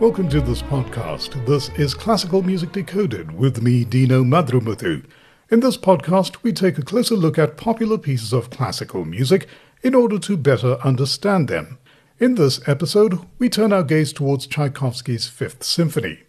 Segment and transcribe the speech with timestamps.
[0.00, 1.44] Welcome to this podcast.
[1.44, 5.04] This is Classical Music Decoded with me, Dino Madrumuthu.
[5.50, 9.46] In this podcast, we take a closer look at popular pieces of classical music
[9.82, 11.76] in order to better understand them.
[12.18, 16.20] In this episode, we turn our gaze towards Tchaikovsky's Fifth Symphony.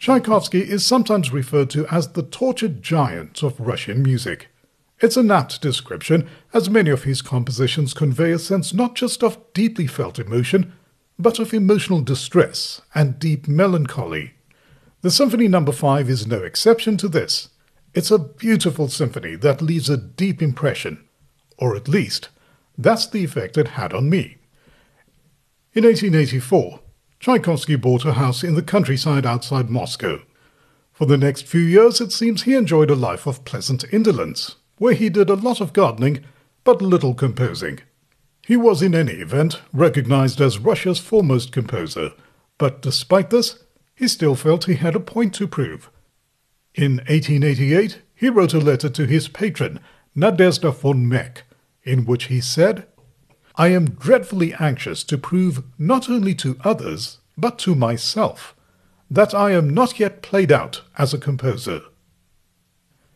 [0.00, 4.48] Tchaikovsky is sometimes referred to as the tortured giant of Russian music.
[4.98, 9.38] It's an apt description, as many of his compositions convey a sense not just of
[9.52, 10.72] deeply felt emotion,
[11.18, 14.34] but of emotional distress and deep melancholy.
[15.02, 15.64] The Symphony No.
[15.64, 17.48] 5 is no exception to this.
[17.94, 21.06] It's a beautiful symphony that leaves a deep impression,
[21.56, 22.28] or at least,
[22.76, 24.36] that's the effect it had on me.
[25.72, 26.80] In 1884,
[27.20, 30.20] Tchaikovsky bought a house in the countryside outside Moscow.
[30.92, 34.94] For the next few years, it seems he enjoyed a life of pleasant indolence, where
[34.94, 36.24] he did a lot of gardening,
[36.64, 37.80] but little composing.
[38.46, 42.12] He was, in any event, recognized as Russia's foremost composer,
[42.58, 45.90] but despite this, he still felt he had a point to prove.
[46.72, 49.80] In 1888, he wrote a letter to his patron,
[50.14, 51.42] Nadezhda von Meck,
[51.82, 52.86] in which he said,
[53.56, 58.54] I am dreadfully anxious to prove not only to others, but to myself,
[59.10, 61.80] that I am not yet played out as a composer.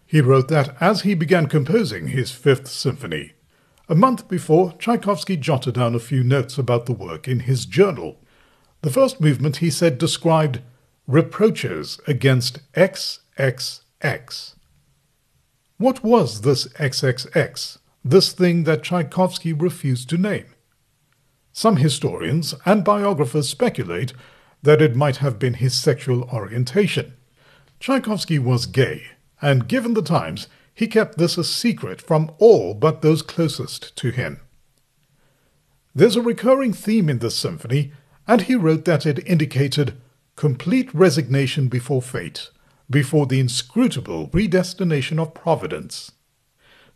[0.07, 3.35] He wrote that as he began composing his Fifth Symphony.
[3.91, 8.21] A month before, Tchaikovsky jotted down a few notes about the work in his journal.
[8.81, 10.61] The first movement, he said, described
[11.07, 14.55] reproaches against XXX.
[15.77, 17.79] What was this XXX?
[18.05, 20.47] this thing that Tchaikovsky refused to name.
[21.53, 24.13] Some historians and biographers speculate
[24.63, 27.15] that it might have been his sexual orientation.
[27.79, 29.03] Tchaikovsky was gay,
[29.43, 34.11] and given the times, he kept this a secret from all but those closest to
[34.11, 34.41] him.
[35.95, 37.93] There's a recurring theme in this symphony,
[38.27, 39.97] and he wrote that it indicated
[40.37, 42.51] complete resignation before fate,
[42.89, 46.13] before the inscrutable predestination of Providence.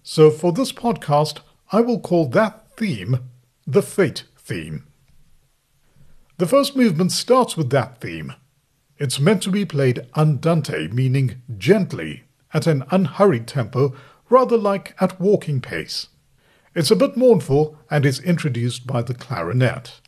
[0.03, 1.41] So for this podcast,
[1.73, 3.19] I will call that theme
[3.67, 4.87] the Fate theme.
[6.37, 8.35] The first movement starts with that theme.
[8.99, 13.95] It's meant to be played andante, meaning gently, at an unhurried tempo,
[14.31, 16.07] rather like at walking pace.
[16.75, 20.01] It's a bit mournful and is introduced by the clarinet.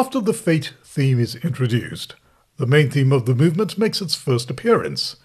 [0.00, 2.14] After the Fate theme is introduced,
[2.56, 5.16] the main theme of the movement makes its first appearance.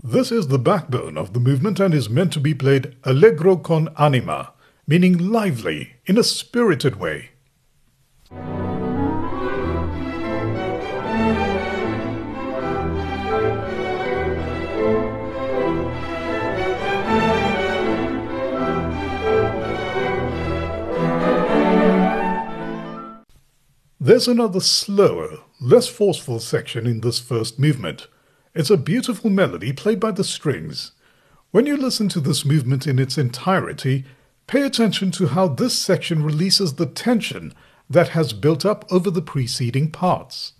[0.00, 3.88] This is the backbone of the movement and is meant to be played allegro con
[3.98, 4.52] anima,
[4.86, 7.30] meaning lively, in a spirited way.
[24.04, 28.08] There's another slower, less forceful section in this first movement.
[28.52, 30.90] It's a beautiful melody played by the strings.
[31.52, 34.04] When you listen to this movement in its entirety,
[34.48, 37.54] pay attention to how this section releases the tension
[37.88, 40.54] that has built up over the preceding parts.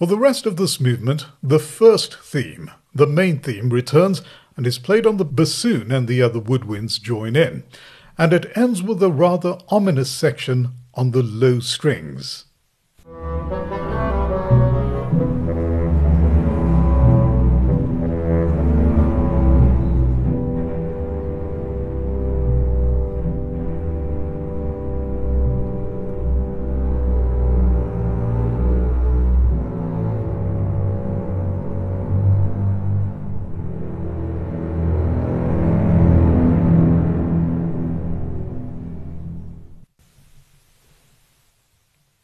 [0.00, 4.22] For the rest of this movement, the first theme, the main theme, returns
[4.56, 7.64] and is played on the bassoon and the other woodwinds join in,
[8.16, 12.46] and it ends with a rather ominous section on the low strings.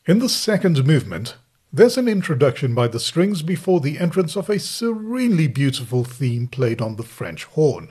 [0.07, 1.35] In the second movement,
[1.73, 6.81] there's an introduction by the strings before the entrance of a serenely beautiful theme played
[6.81, 7.91] on the French horn.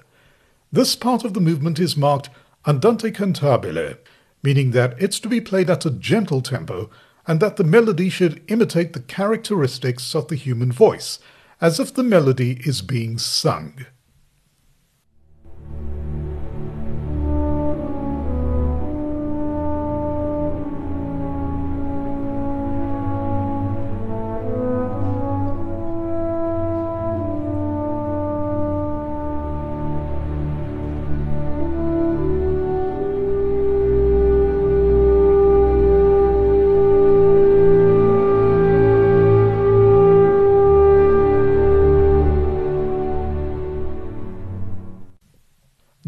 [0.71, 2.29] This part of the movement is marked
[2.65, 3.97] andante cantabile,
[4.41, 6.89] meaning that it's to be played at a gentle tempo
[7.27, 11.19] and that the melody should imitate the characteristics of the human voice,
[11.59, 13.85] as if the melody is being sung.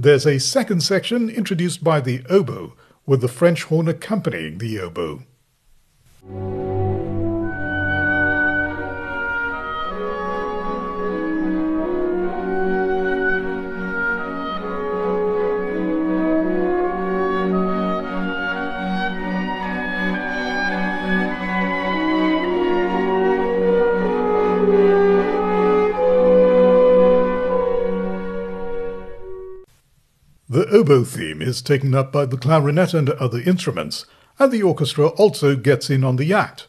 [0.08, 2.76] There's a second section introduced by the oboe,
[3.06, 5.26] with the French horn accompanying the oboe.
[30.78, 34.06] Oboe theme is taken up by the clarinet and other instruments,
[34.38, 36.68] and the orchestra also gets in on the act.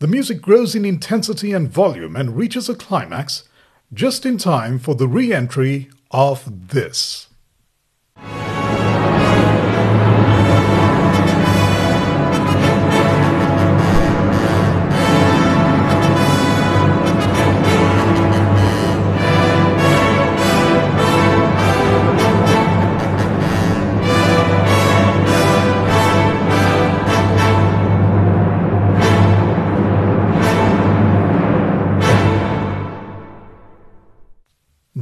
[0.00, 3.48] The music grows in intensity and volume and reaches a climax
[3.92, 7.28] just in time for the re entry of this.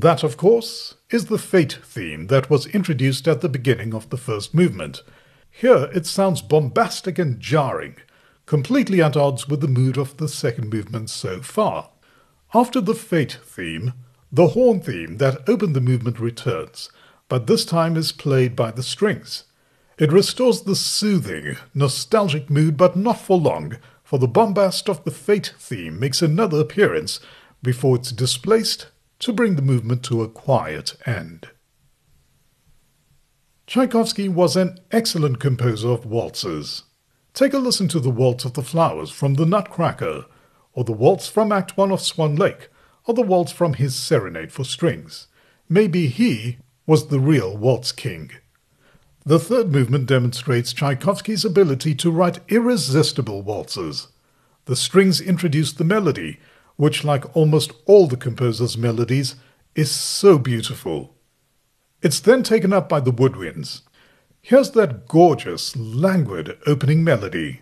[0.03, 4.17] That, of course, is the Fate theme that was introduced at the beginning of the
[4.17, 5.05] first movement.
[5.49, 7.95] Here it sounds bombastic and jarring,
[8.45, 11.91] completely at odds with the mood of the second movement so far.
[12.53, 13.93] After the Fate theme,
[14.33, 16.91] the horn theme that opened the movement returns,
[17.29, 19.45] but this time is played by the strings.
[20.01, 25.13] It restores the soothing, nostalgic mood, but not for long, for the bombast of the
[25.13, 27.21] Fate theme makes another appearance
[27.63, 28.89] before it's displaced
[29.23, 31.49] to bring the movement to a quiet end.
[33.69, 36.83] Tchaikovsky was an excellent composer of waltzes.
[37.33, 40.27] Take a listen to the Waltz of the Flowers from The Nutcracker,
[40.75, 42.69] or the Waltz from Act 1 of Swan Lake,
[43.05, 45.29] or the Waltz from his Serenade for Strings.
[45.69, 48.33] Maybe he was the real waltz king.
[49.25, 54.09] The third movement demonstrates Tchaikovsky's ability to write irresistible waltzes.
[54.65, 56.41] The strings introduce the melody,
[56.77, 59.37] which, like almost all the composer's melodies,
[59.75, 61.15] is so beautiful.
[62.03, 63.83] It's then taken up by the woodwinds.
[64.41, 67.61] Here's that gorgeous, languid opening melody.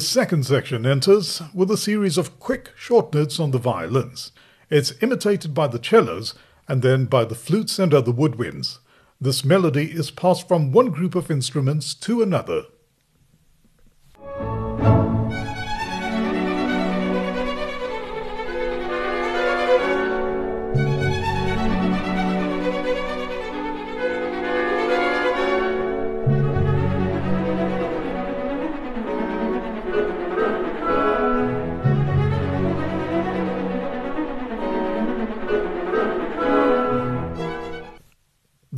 [0.00, 4.32] The second section enters with a series of quick, short notes on the violins.
[4.70, 6.32] It's imitated by the cellos
[6.66, 8.78] and then by the flutes and other woodwinds.
[9.20, 12.62] This melody is passed from one group of instruments to another.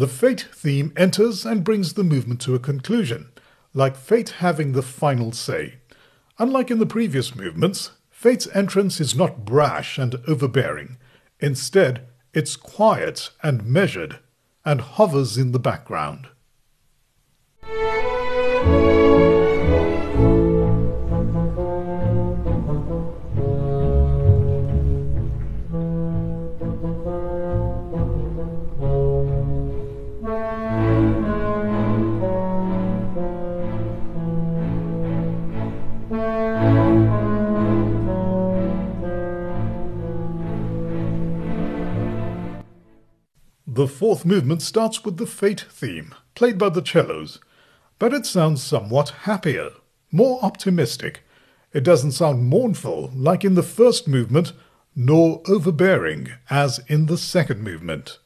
[0.02, 3.30] The Fate theme enters and brings the movement to a conclusion,
[3.72, 5.74] like Fate having the final say.
[6.40, 10.96] Unlike in the previous movements, Fate's entrance is not brash and overbearing.
[11.38, 14.18] Instead, it's quiet and measured,
[14.64, 16.26] and hovers in the background.
[43.92, 47.38] Fourth movement starts with the Fate theme, played by the cellos,
[47.98, 49.70] but it sounds somewhat happier,
[50.10, 51.22] more optimistic.
[51.72, 54.52] It doesn't sound mournful like in the first movement,
[54.96, 58.18] nor overbearing as in the second movement.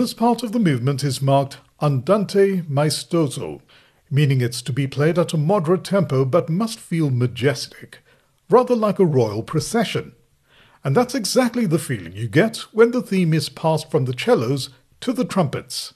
[0.00, 3.60] This part of the movement is marked andante maestoso,
[4.10, 7.98] meaning it's to be played at a moderate tempo but must feel majestic,
[8.48, 10.12] rather like a royal procession.
[10.82, 14.70] And that's exactly the feeling you get when the theme is passed from the cellos
[15.00, 15.92] to the trumpets.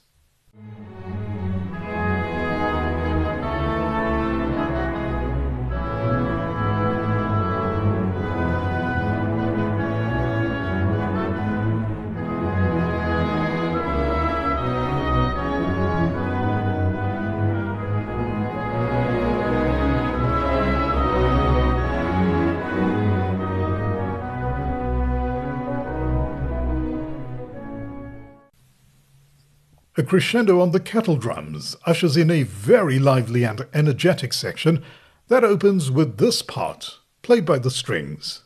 [29.97, 34.83] A crescendo on the kettle drums ushers in a very lively and energetic section
[35.29, 38.44] that opens with this part, played by the strings.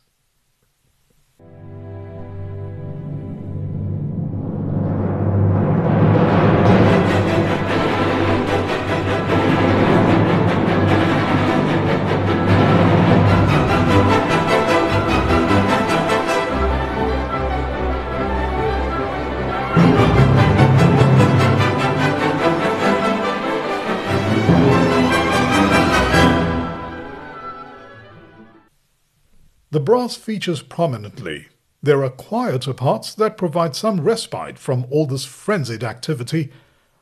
[29.89, 31.47] Brass features prominently.
[31.81, 36.51] There are quieter parts that provide some respite from all this frenzied activity,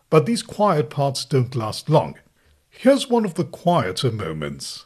[0.10, 2.18] but these quiet parts don't last long.
[2.70, 4.86] Here's one of the quieter moments.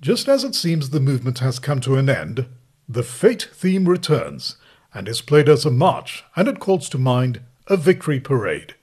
[0.00, 2.46] Just as it seems the movement has come to an end,
[2.88, 4.56] the Fate theme returns
[4.94, 8.74] and is played as a march, and it calls to mind a victory parade.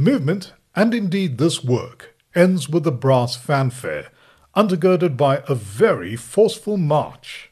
[0.00, 4.10] The movement, and indeed this work, ends with a brass fanfare,
[4.56, 7.49] undergirded by a very forceful march.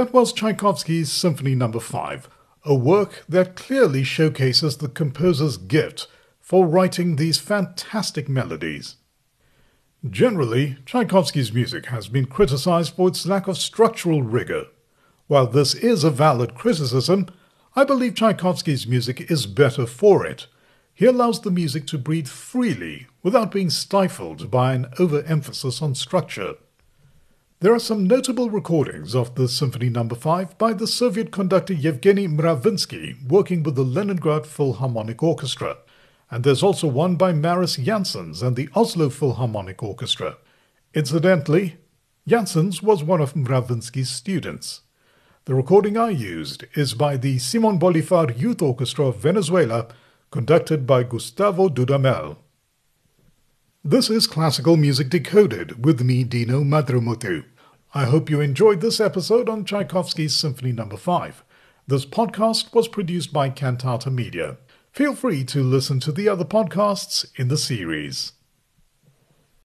[0.00, 1.70] That was Tchaikovsky's Symphony No.
[1.70, 2.30] 5,
[2.64, 6.06] a work that clearly showcases the composer's gift
[6.40, 8.96] for writing these fantastic melodies.
[10.08, 14.68] Generally, Tchaikovsky's music has been criticized for its lack of structural rigor.
[15.26, 17.26] While this is a valid criticism,
[17.76, 20.46] I believe Tchaikovsky's music is better for it.
[20.94, 26.54] He allows the music to breathe freely without being stifled by an overemphasis on structure.
[27.62, 30.08] There are some notable recordings of the Symphony No.
[30.08, 35.76] 5 by the Soviet conductor Yevgeny Mravinsky working with the Leningrad Philharmonic Orchestra,
[36.30, 40.38] and there's also one by Mariss Jansons and the Oslo Philharmonic Orchestra.
[40.94, 41.76] Incidentally,
[42.26, 44.80] Jansons was one of Mravinsky's students.
[45.44, 49.88] The recording I used is by the Simon Bolivar Youth Orchestra of Venezuela,
[50.30, 52.38] conducted by Gustavo Dudamel.
[53.82, 57.44] This is Classical Music Decoded with me, Dino Madrumutu.
[57.92, 60.88] I hope you enjoyed this episode on Tchaikovsky's Symphony No.
[60.88, 61.42] 5.
[61.88, 64.58] This podcast was produced by Cantata Media.
[64.92, 68.34] Feel free to listen to the other podcasts in the series.